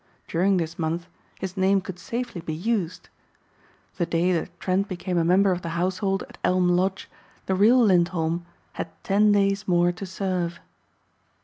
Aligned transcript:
During 0.27 0.57
this 0.57 0.79
month 0.79 1.05
his 1.39 1.55
name 1.55 1.79
could 1.79 1.99
safely 1.99 2.41
be 2.41 2.55
used. 2.55 3.09
The 3.97 4.07
day 4.07 4.33
that 4.33 4.59
Trent 4.59 4.87
became 4.87 5.19
a 5.19 5.23
member 5.23 5.51
of 5.51 5.61
the 5.61 5.69
household 5.77 6.23
at 6.27 6.39
Elm 6.43 6.69
Lodge 6.69 7.07
the 7.45 7.53
real 7.53 7.77
Lindholm 7.79 8.43
had 8.73 8.89
ten 9.03 9.31
days 9.31 9.67
more 9.67 9.91
to 9.91 10.05
serve. 10.07 10.59